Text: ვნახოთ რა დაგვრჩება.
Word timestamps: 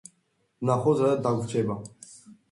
ვნახოთ 0.63 1.01
რა 1.03 1.11
დაგვრჩება. 1.27 1.77